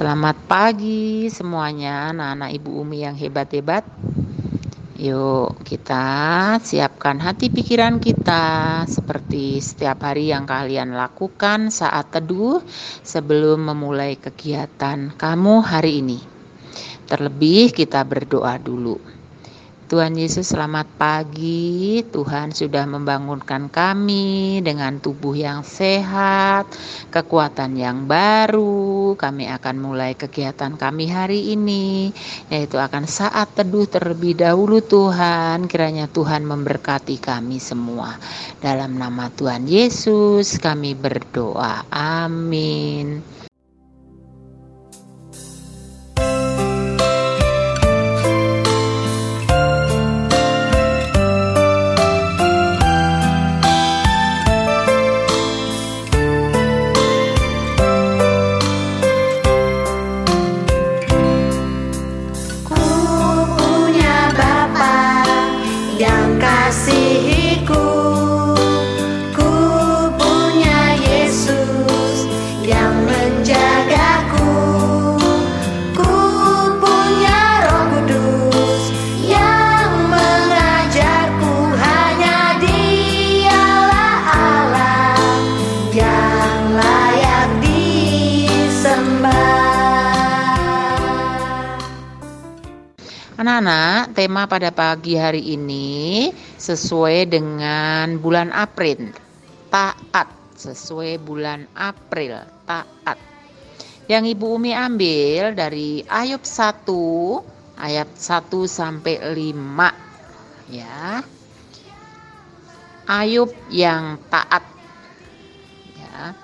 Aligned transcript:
Selamat 0.00 0.32
pagi 0.48 1.28
semuanya 1.28 2.08
anak-anak 2.08 2.56
Ibu 2.56 2.70
Umi 2.72 3.04
yang 3.04 3.12
hebat-hebat. 3.20 3.84
Yuk 4.96 5.60
kita 5.60 6.56
siapkan 6.64 7.20
hati 7.20 7.52
pikiran 7.52 8.00
kita 8.00 8.80
seperti 8.88 9.60
setiap 9.60 10.00
hari 10.00 10.32
yang 10.32 10.48
kalian 10.48 10.96
lakukan 10.96 11.68
saat 11.68 12.16
teduh 12.16 12.64
sebelum 13.04 13.68
memulai 13.68 14.16
kegiatan 14.16 15.12
kamu 15.20 15.60
hari 15.60 16.00
ini. 16.00 16.16
Terlebih 17.04 17.68
kita 17.76 18.00
berdoa 18.00 18.56
dulu. 18.56 19.19
Tuhan 19.90 20.14
Yesus 20.14 20.54
selamat 20.54 20.86
pagi. 21.02 21.98
Tuhan 22.06 22.54
sudah 22.54 22.86
membangunkan 22.86 23.66
kami 23.66 24.62
dengan 24.62 25.02
tubuh 25.02 25.34
yang 25.34 25.66
sehat, 25.66 26.70
kekuatan 27.10 27.74
yang 27.74 28.06
baru. 28.06 29.18
Kami 29.18 29.50
akan 29.50 29.76
mulai 29.82 30.14
kegiatan 30.14 30.78
kami 30.78 31.10
hari 31.10 31.58
ini, 31.58 32.14
yaitu 32.54 32.78
akan 32.78 33.10
saat 33.10 33.50
teduh 33.58 33.90
terlebih 33.90 34.38
dahulu 34.38 34.78
Tuhan. 34.78 35.66
Kiranya 35.66 36.06
Tuhan 36.06 36.46
memberkati 36.46 37.18
kami 37.18 37.58
semua. 37.58 38.14
Dalam 38.62 38.94
nama 38.94 39.26
Tuhan 39.34 39.66
Yesus 39.66 40.54
kami 40.62 40.94
berdoa. 40.94 41.82
Amin. 41.90 43.39
Anak-anak, 93.40 94.12
tema 94.12 94.44
pada 94.44 94.68
pagi 94.68 95.16
hari 95.16 95.56
ini 95.56 96.28
sesuai 96.60 97.24
dengan 97.24 98.20
bulan 98.20 98.52
April. 98.52 99.16
Taat, 99.72 100.28
sesuai 100.60 101.16
bulan 101.24 101.64
April, 101.72 102.36
taat. 102.68 103.16
Yang 104.12 104.36
Ibu 104.36 104.60
Umi 104.60 104.76
ambil 104.76 105.56
dari 105.56 106.04
Ayub 106.04 106.44
1 106.44 107.80
ayat 107.80 108.12
1 108.12 108.68
sampai 108.68 109.16
5 109.32 110.68
ya. 110.68 111.24
Ayub 113.08 113.48
yang 113.72 114.20
taat. 114.28 114.68
Ya. 115.96 116.36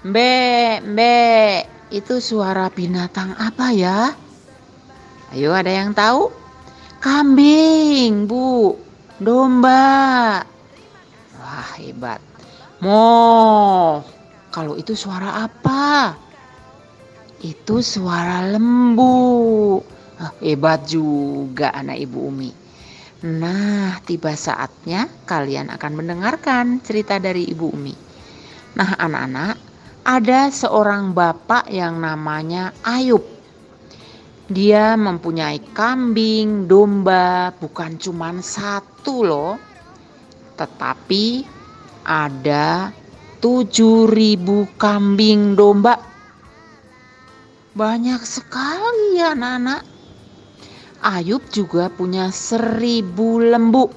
Mbe, 0.00 0.32
mbe, 0.80 1.20
itu 1.92 2.24
suara 2.24 2.72
binatang 2.72 3.36
apa 3.36 3.68
ya? 3.76 4.16
Ayo 5.28 5.52
ada 5.52 5.68
yang 5.68 5.92
tahu? 5.92 6.37
Kambing, 6.98 8.26
Bu. 8.26 8.74
Domba. 9.22 10.42
Wah, 11.38 11.70
hebat. 11.78 12.18
Mo. 12.82 14.02
Kalau 14.50 14.74
itu 14.74 14.98
suara 14.98 15.46
apa? 15.46 16.18
Itu 17.38 17.78
suara 17.86 18.42
lembu. 18.50 19.78
Ah, 20.18 20.34
hebat 20.42 20.90
juga 20.90 21.70
anak 21.70 22.02
Ibu 22.02 22.18
Umi. 22.18 22.50
Nah, 23.30 24.02
tiba 24.02 24.34
saatnya 24.34 25.06
kalian 25.22 25.70
akan 25.70 25.92
mendengarkan 26.02 26.82
cerita 26.82 27.22
dari 27.22 27.46
Ibu 27.46 27.66
Umi. 27.70 27.94
Nah, 28.74 28.98
anak-anak, 28.98 29.54
ada 30.02 30.50
seorang 30.50 31.14
bapak 31.14 31.70
yang 31.70 32.02
namanya 32.02 32.74
Ayub 32.82 33.37
dia 34.48 34.96
mempunyai 34.96 35.60
kambing, 35.76 36.64
domba, 36.64 37.52
bukan 37.52 38.00
cuma 38.00 38.32
satu 38.40 39.20
loh. 39.20 39.54
Tetapi 40.56 41.44
ada 42.08 42.88
tujuh 43.44 44.08
ribu 44.08 44.64
kambing 44.80 45.52
domba. 45.52 46.00
Banyak 47.76 48.24
sekali 48.24 49.20
ya 49.20 49.36
anak-anak. 49.36 49.84
Ayub 51.04 51.44
juga 51.52 51.92
punya 51.92 52.32
seribu 52.32 53.44
lembu. 53.44 53.92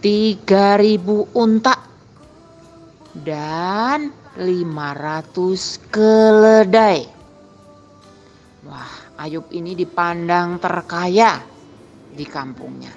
Tiga 0.00 0.80
ribu 0.80 1.28
unta. 1.36 1.78
Dan 3.12 4.10
lima 4.40 4.90
ratus 4.96 5.78
keledai. 5.92 7.13
Wah, 8.64 9.20
Ayub 9.20 9.52
ini 9.52 9.76
dipandang 9.76 10.56
terkaya 10.56 11.36
di 12.08 12.24
kampungnya. 12.24 12.96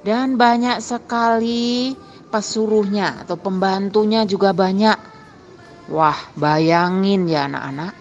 Dan 0.00 0.40
banyak 0.40 0.80
sekali 0.80 1.92
pesuruhnya 2.32 3.28
atau 3.28 3.36
pembantunya 3.36 4.24
juga 4.24 4.56
banyak. 4.56 4.96
Wah, 5.92 6.16
bayangin 6.32 7.28
ya 7.28 7.44
anak-anak. 7.44 7.92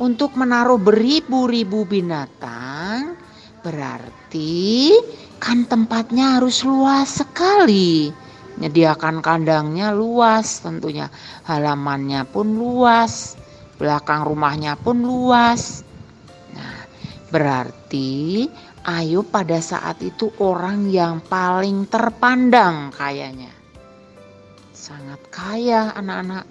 Untuk 0.00 0.40
menaruh 0.40 0.80
beribu-ribu 0.80 1.84
binatang 1.84 3.20
berarti 3.60 4.96
kan 5.36 5.68
tempatnya 5.68 6.40
harus 6.40 6.64
luas 6.64 7.20
sekali. 7.20 8.08
Menyediakan 8.56 9.20
kandangnya 9.20 9.92
luas 9.92 10.64
tentunya. 10.64 11.12
Halamannya 11.44 12.24
pun 12.24 12.56
luas. 12.56 13.36
Belakang 13.76 14.24
rumahnya 14.24 14.80
pun 14.80 15.04
luas 15.04 15.89
Berarti 17.30 18.46
Ayub 18.82 19.30
pada 19.30 19.62
saat 19.62 20.02
itu 20.02 20.34
orang 20.42 20.90
yang 20.90 21.22
paling 21.22 21.86
terpandang 21.86 22.90
kayaknya. 22.90 23.54
Sangat 24.74 25.22
kaya 25.30 25.94
anak-anak. 25.94 26.46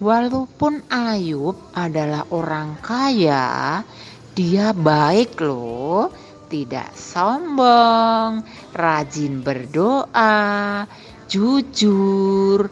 Walaupun 0.00 0.80
Ayub 0.90 1.54
adalah 1.76 2.24
orang 2.32 2.80
kaya, 2.82 3.84
dia 4.32 4.72
baik 4.72 5.36
loh, 5.38 6.08
tidak 6.48 6.90
sombong, 6.96 8.40
rajin 8.72 9.44
berdoa, 9.44 10.88
jujur, 11.28 12.66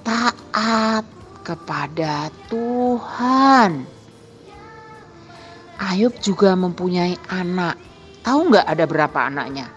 taat 0.00 1.04
kepada 1.44 2.32
Tuhan. 2.48 3.99
Ayub 5.80 6.12
juga 6.20 6.52
mempunyai 6.52 7.16
anak. 7.32 7.80
Tahu 8.20 8.52
nggak 8.52 8.68
ada 8.68 8.84
berapa 8.84 9.18
anaknya? 9.32 9.72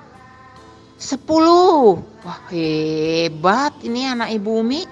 Sepuluh. 0.99 1.95
Wah 2.27 2.43
hebat 2.51 3.79
ini 3.87 4.03
anak 4.11 4.35
ibu 4.35 4.51
Umi. 4.59 4.83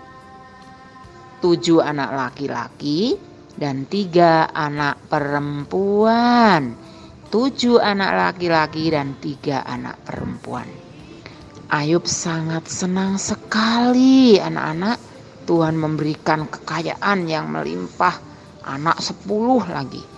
Tujuh 1.44 1.84
anak 1.84 2.16
laki-laki 2.16 3.20
dan 3.60 3.84
tiga 3.92 4.48
anak 4.56 5.04
perempuan. 5.12 6.80
Tujuh 7.28 7.80
anak 7.80 8.12
laki-laki 8.16 8.92
dan 8.92 9.16
tiga 9.20 9.68
anak 9.68 10.00
perempuan. 10.08 10.68
Ayub 11.72 12.08
sangat 12.08 12.68
senang 12.72 13.20
sekali 13.20 14.40
anak-anak. 14.40 15.00
Tuhan 15.48 15.76
memberikan 15.76 16.48
kekayaan 16.48 17.28
yang 17.28 17.52
melimpah. 17.52 18.16
Anak 18.68 19.00
sepuluh 19.04 19.64
lagi. 19.68 20.11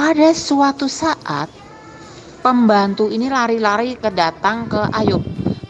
Pada 0.00 0.32
suatu 0.32 0.88
saat 0.88 1.52
pembantu 2.40 3.12
ini 3.12 3.28
lari-lari 3.28 4.00
ke 4.00 4.08
datang 4.08 4.64
ke 4.64 4.80
Ayub. 4.96 5.20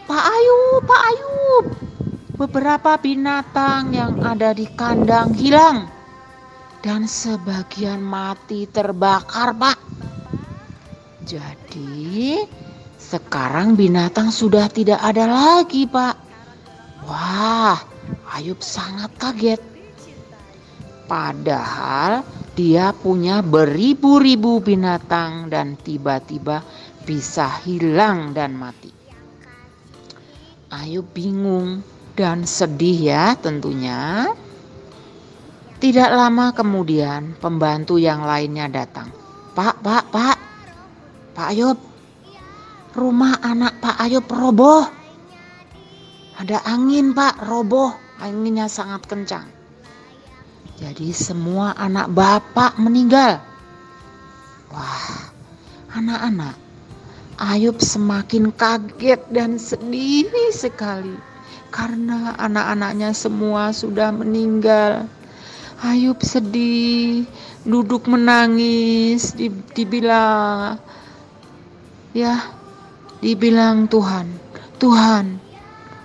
Pak 0.07 0.23
Ayub, 0.23 0.87
Pak 0.87 1.03
Ayub, 1.03 1.65
beberapa 2.39 2.95
binatang 3.03 3.91
yang 3.91 4.23
ada 4.23 4.55
di 4.55 4.71
kandang 4.71 5.35
hilang 5.35 5.91
dan 6.79 7.11
sebagian 7.11 7.99
mati 7.99 8.71
terbakar, 8.71 9.51
Pak. 9.51 9.79
Jadi 11.27 12.39
sekarang 13.03 13.75
binatang 13.75 14.31
sudah 14.31 14.71
tidak 14.71 15.03
ada 15.03 15.27
lagi, 15.27 15.91
Pak. 15.91 16.15
Wah, 17.03 17.83
Ayub 18.39 18.63
sangat 18.63 19.11
kaget. 19.19 19.59
Padahal 21.11 22.23
dia 22.61 22.93
punya 22.93 23.41
beribu-ribu 23.41 24.61
binatang 24.61 25.49
dan 25.49 25.81
tiba-tiba 25.81 26.61
bisa 27.09 27.49
hilang 27.65 28.37
dan 28.37 28.53
mati. 28.53 28.93
Ayub 30.69 31.09
bingung 31.17 31.81
dan 32.13 32.45
sedih 32.45 33.17
ya 33.17 33.33
tentunya. 33.41 34.29
Tidak 35.81 36.11
lama 36.13 36.53
kemudian 36.53 37.33
pembantu 37.41 37.97
yang 37.97 38.29
lainnya 38.29 38.69
datang. 38.69 39.09
Pak, 39.57 39.81
pak, 39.81 40.05
pak, 40.13 40.37
Pak 41.33 41.57
Ayub, 41.57 41.81
rumah 42.93 43.41
anak 43.41 43.81
Pak 43.81 43.97
Ayub 44.05 44.29
roboh. 44.29 44.85
Ada 46.37 46.61
angin 46.69 47.17
pak, 47.17 47.41
roboh, 47.41 47.97
anginnya 48.21 48.69
sangat 48.69 49.09
kencang. 49.09 49.60
Jadi 50.81 51.13
semua 51.13 51.77
anak 51.77 52.09
bapak 52.09 52.81
meninggal. 52.81 53.37
Wah, 54.73 55.29
anak-anak, 55.93 56.57
Ayub 57.37 57.77
semakin 57.81 58.49
kaget 58.53 59.21
dan 59.29 59.61
sedih 59.61 60.29
sekali 60.53 61.17
karena 61.69 62.33
anak-anaknya 62.41 63.13
semua 63.13 63.77
sudah 63.77 64.09
meninggal. 64.09 65.05
Ayub 65.81 66.21
sedih, 66.21 67.25
duduk 67.65 68.05
menangis, 68.09 69.37
dibilang, 69.73 70.77
ya, 72.13 72.41
dibilang 73.21 73.89
Tuhan, 73.89 74.29
Tuhan, 74.77 75.41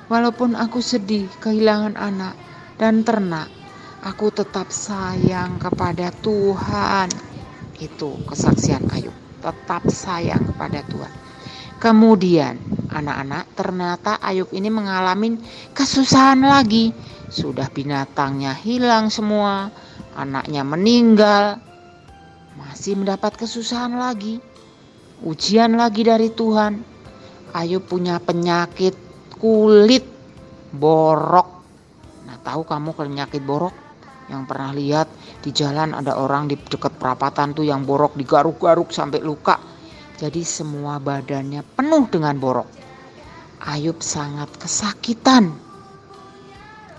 walaupun 0.07 0.55
aku 0.55 0.79
sedih 0.79 1.27
kehilangan 1.43 1.99
anak 1.99 2.35
dan 2.79 3.03
ternak, 3.03 3.51
aku 4.05 4.29
tetap 4.29 4.69
sayang 4.69 5.57
kepada 5.57 6.13
Tuhan. 6.21 7.09
Itu 7.81 8.21
kesaksian 8.29 8.85
Ayub, 8.93 9.11
tetap 9.41 9.89
sayang 9.89 10.53
kepada 10.53 10.85
Tuhan. 10.85 11.11
Kemudian 11.81 12.55
anak-anak 12.93 13.51
ternyata 13.57 14.21
Ayub 14.21 14.47
ini 14.55 14.69
mengalami 14.71 15.41
kesusahan 15.75 16.39
lagi. 16.39 16.93
Sudah 17.27 17.67
binatangnya 17.73 18.55
hilang 18.55 19.11
semua, 19.11 19.73
anaknya 20.15 20.63
meninggal, 20.63 21.59
masih 22.55 22.95
mendapat 22.95 23.35
kesusahan 23.35 23.97
lagi. 23.97 24.39
Ujian 25.25 25.75
lagi 25.75 26.05
dari 26.05 26.31
Tuhan. 26.31 26.79
Ayub 27.51 27.83
punya 27.89 28.21
penyakit 28.23 28.95
kulit 29.35 30.05
borok. 30.71 31.65
Nah, 32.23 32.39
tahu 32.39 32.63
kamu 32.63 32.95
penyakit 32.95 33.43
borok? 33.43 33.84
Yang 34.25 34.49
pernah 34.49 34.73
lihat 34.73 35.05
di 35.45 35.53
jalan 35.53 35.93
ada 35.93 36.17
orang 36.17 36.49
di 36.49 36.57
dekat 36.57 36.97
perapatan 36.97 37.53
tuh 37.53 37.65
yang 37.65 37.85
borok 37.85 38.17
digaruk-garuk 38.17 38.89
sampai 38.89 39.21
luka. 39.21 39.61
Jadi 40.15 40.41
semua 40.47 40.97
badannya 40.97 41.61
penuh 41.75 42.07
dengan 42.09 42.33
borok. 42.39 42.69
Ayub 43.65 43.99
sangat 43.99 44.49
kesakitan. 44.57 45.53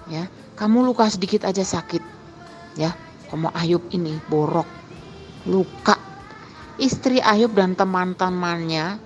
Ya, 0.07 0.31
kamu 0.55 0.87
luka 0.87 1.11
sedikit 1.11 1.43
aja 1.49 1.67
sakit. 1.67 2.03
Ya, 2.79 2.95
kamu 3.33 3.51
Ayub 3.57 3.83
ini 3.91 4.15
borok, 4.31 4.69
luka. 5.49 5.99
Istri 6.77 7.25
Ayub 7.25 7.57
dan 7.57 7.75
teman-temannya, 7.75 9.01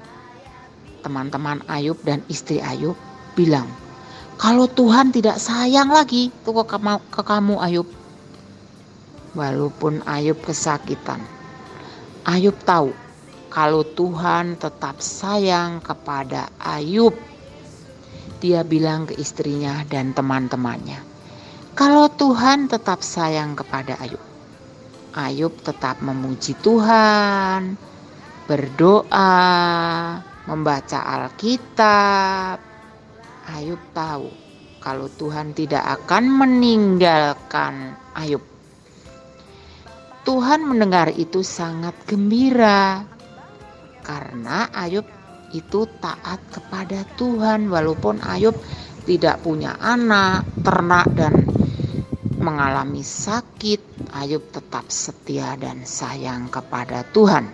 teman-teman 1.01 1.63
Ayub 1.71 1.97
dan 2.03 2.21
istri 2.27 2.59
Ayub 2.59 2.99
bilang, 3.39 3.71
kalau 4.37 4.67
Tuhan 4.67 5.15
tidak 5.15 5.39
sayang 5.39 5.89
lagi 5.89 6.35
tuh 6.43 6.67
ke 6.67 6.77
ke 7.13 7.23
kamu 7.23 7.63
Ayub, 7.63 7.87
walaupun 9.37 10.03
Ayub 10.07 10.39
kesakitan. 10.43 11.23
Ayub 12.27 12.57
tahu 12.67 12.93
kalau 13.51 13.83
Tuhan 13.83 14.59
tetap 14.59 15.03
sayang 15.03 15.83
kepada 15.83 16.51
Ayub. 16.59 17.15
Dia 18.41 18.65
bilang 18.65 19.05
ke 19.05 19.15
istrinya 19.21 19.85
dan 19.85 20.17
teman-temannya, 20.17 21.05
"Kalau 21.77 22.09
Tuhan 22.09 22.73
tetap 22.73 23.05
sayang 23.05 23.53
kepada 23.53 24.01
Ayub, 24.01 24.23
Ayub 25.13 25.53
tetap 25.61 26.01
memuji 26.01 26.57
Tuhan, 26.57 27.77
berdoa, 28.51 29.39
membaca 30.51 30.99
Alkitab. 31.07 32.59
Ayub 33.51 33.79
tahu 33.95 34.27
kalau 34.83 35.07
Tuhan 35.15 35.55
tidak 35.55 36.03
akan 36.03 36.27
meninggalkan 36.27 37.95
Ayub. 38.19 38.50
Tuhan 40.21 40.69
mendengar 40.69 41.09
itu 41.17 41.41
sangat 41.41 41.97
gembira 42.05 43.09
karena 44.05 44.69
Ayub 44.69 45.09
itu 45.57 45.89
taat 45.97 46.39
kepada 46.53 47.09
Tuhan 47.17 47.73
walaupun 47.73 48.21
Ayub 48.21 48.53
tidak 49.09 49.41
punya 49.41 49.81
anak, 49.81 50.45
ternak 50.61 51.09
dan 51.17 51.49
mengalami 52.37 53.01
sakit, 53.01 54.13
Ayub 54.13 54.45
tetap 54.53 54.93
setia 54.93 55.57
dan 55.57 55.89
sayang 55.89 56.53
kepada 56.53 57.01
Tuhan. 57.17 57.49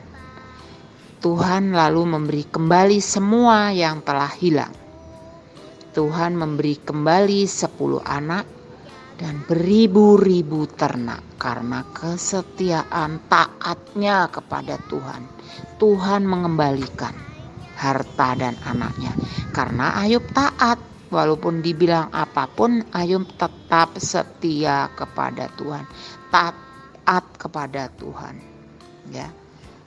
Tuhan 1.22 1.70
lalu 1.70 2.02
memberi 2.02 2.44
kembali 2.50 2.98
semua 2.98 3.70
yang 3.70 4.02
telah 4.02 4.30
hilang. 4.42 4.74
Tuhan 5.94 6.34
memberi 6.34 6.76
kembali 6.82 7.46
sepuluh 7.46 8.02
anak 8.04 8.55
dan 9.16 9.40
beribu-ribu 9.48 10.68
ternak 10.76 11.24
karena 11.40 11.80
kesetiaan 11.96 13.24
taatnya 13.32 14.28
kepada 14.28 14.76
Tuhan. 14.92 15.24
Tuhan 15.80 16.28
mengembalikan 16.28 17.12
harta 17.76 18.36
dan 18.36 18.56
anaknya. 18.64 19.12
Karena 19.52 19.96
Ayub 20.04 20.24
taat 20.36 20.76
walaupun 21.08 21.64
dibilang 21.64 22.12
apa 22.12 22.44
pun 22.48 22.84
Ayub 22.92 23.24
tetap 23.40 23.96
setia 23.96 24.92
kepada 24.92 25.48
Tuhan. 25.56 25.84
Taat 26.28 27.24
kepada 27.40 27.88
Tuhan 27.96 28.36
ya. 29.12 29.28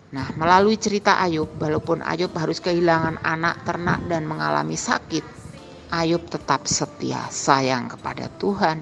Nah, 0.10 0.26
melalui 0.42 0.74
cerita 0.82 1.22
Ayub, 1.22 1.54
walaupun 1.62 2.02
Ayub 2.02 2.34
harus 2.34 2.58
kehilangan 2.58 3.22
anak 3.22 3.62
ternak 3.62 4.02
dan 4.10 4.26
mengalami 4.26 4.74
sakit, 4.74 5.22
Ayub 5.94 6.26
tetap 6.26 6.66
setia, 6.66 7.30
sayang 7.30 7.94
kepada 7.94 8.26
Tuhan 8.42 8.82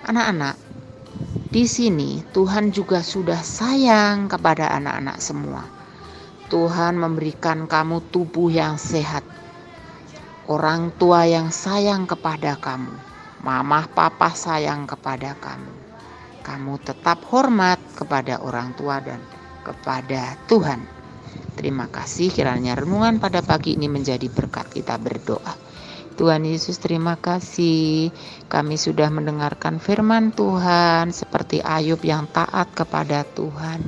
Anak-anak, 0.00 0.56
di 1.52 1.68
sini 1.68 2.24
Tuhan 2.32 2.72
juga 2.72 3.04
sudah 3.04 3.44
sayang 3.44 4.32
kepada 4.32 4.72
anak-anak 4.72 5.20
semua. 5.20 5.68
Tuhan 6.48 6.96
memberikan 6.96 7.68
kamu 7.68 8.08
tubuh 8.08 8.48
yang 8.48 8.80
sehat, 8.80 9.20
orang 10.48 10.88
tua 10.96 11.28
yang 11.28 11.52
sayang 11.52 12.08
kepada 12.08 12.56
kamu, 12.56 12.96
mamah 13.44 13.92
papa 13.92 14.32
sayang 14.32 14.88
kepada 14.88 15.36
kamu. 15.36 15.74
Kamu 16.48 16.80
tetap 16.80 17.20
hormat 17.28 17.76
kepada 17.92 18.40
orang 18.40 18.72
tua 18.72 19.04
dan 19.04 19.20
kepada 19.60 20.40
Tuhan. 20.48 20.80
Terima 21.60 21.92
kasih 21.92 22.32
kiranya 22.32 22.72
renungan 22.72 23.20
pada 23.20 23.44
pagi 23.44 23.76
ini 23.76 23.84
menjadi 23.84 24.32
berkat 24.32 24.72
kita 24.72 24.96
berdoa. 24.96 25.69
Tuhan 26.20 26.44
Yesus 26.44 26.76
terima 26.76 27.16
kasih 27.16 28.12
kami 28.44 28.76
sudah 28.76 29.08
mendengarkan 29.08 29.80
firman 29.80 30.36
Tuhan 30.36 31.16
seperti 31.16 31.64
Ayub 31.64 31.96
yang 32.04 32.28
taat 32.28 32.76
kepada 32.76 33.24
Tuhan. 33.24 33.80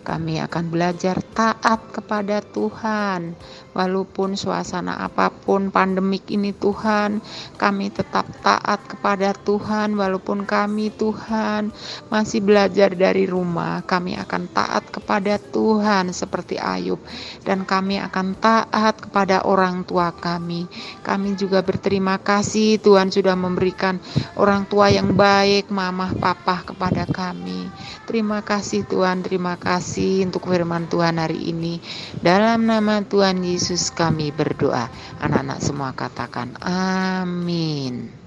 Kami 0.00 0.40
akan 0.40 0.64
belajar 0.72 1.20
taat 1.34 1.80
kepada 1.92 2.40
Tuhan 2.40 3.36
Walaupun 3.70 4.34
suasana 4.34 4.98
apa 4.98 5.30
pun 5.30 5.70
pandemik 5.70 6.26
ini 6.26 6.50
Tuhan, 6.50 7.22
kami 7.54 7.94
tetap 7.94 8.26
taat 8.42 8.82
kepada 8.90 9.30
Tuhan 9.30 9.94
walaupun 9.94 10.42
kami 10.42 10.90
Tuhan 10.90 11.70
masih 12.10 12.42
belajar 12.42 12.90
dari 12.98 13.30
rumah. 13.30 13.86
Kami 13.86 14.18
akan 14.18 14.50
taat 14.50 14.90
kepada 14.90 15.38
Tuhan 15.38 16.10
seperti 16.10 16.58
Ayub 16.58 16.98
dan 17.46 17.62
kami 17.62 18.02
akan 18.02 18.34
taat 18.42 19.06
kepada 19.06 19.46
orang 19.46 19.86
tua 19.86 20.10
kami. 20.18 20.66
Kami 21.06 21.38
juga 21.38 21.62
berterima 21.62 22.18
kasih 22.18 22.82
Tuhan 22.82 23.14
sudah 23.14 23.38
memberikan 23.38 24.02
orang 24.34 24.66
tua 24.66 24.90
yang 24.90 25.14
baik, 25.14 25.70
mamah, 25.70 26.18
papa 26.18 26.66
kepada 26.66 27.06
kami. 27.06 27.70
Terima 28.10 28.42
kasih 28.42 28.82
Tuhan, 28.82 29.22
terima 29.22 29.54
kasih 29.54 29.99
untuk 30.22 30.48
firman 30.48 30.86
Tuhan 30.88 31.18
hari 31.18 31.50
ini. 31.50 31.80
Dalam 32.20 32.68
nama 32.68 33.02
Tuhan 33.04 33.42
Yesus 33.44 33.92
kami 33.92 34.32
berdoa. 34.32 34.88
Anak-anak 35.20 35.58
semua 35.60 35.90
katakan 35.96 36.56
amin. 36.62 38.19